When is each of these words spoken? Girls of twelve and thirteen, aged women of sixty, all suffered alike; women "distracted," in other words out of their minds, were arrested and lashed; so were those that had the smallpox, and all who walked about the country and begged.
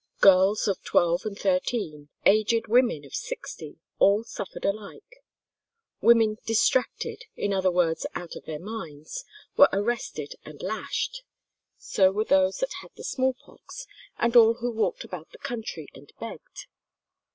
Girls 0.19 0.67
of 0.67 0.83
twelve 0.83 1.25
and 1.25 1.37
thirteen, 1.37 2.09
aged 2.25 2.67
women 2.67 3.05
of 3.05 3.13
sixty, 3.13 3.77
all 3.99 4.23
suffered 4.23 4.65
alike; 4.65 5.21
women 6.01 6.37
"distracted," 6.43 7.25
in 7.35 7.53
other 7.53 7.69
words 7.69 8.07
out 8.15 8.35
of 8.35 8.45
their 8.45 8.57
minds, 8.57 9.23
were 9.57 9.69
arrested 9.71 10.33
and 10.43 10.63
lashed; 10.63 11.21
so 11.77 12.09
were 12.11 12.25
those 12.25 12.57
that 12.57 12.73
had 12.81 12.89
the 12.95 13.03
smallpox, 13.03 13.85
and 14.17 14.35
all 14.35 14.55
who 14.55 14.71
walked 14.71 15.03
about 15.03 15.29
the 15.33 15.37
country 15.37 15.87
and 15.93 16.11
begged. 16.19 16.65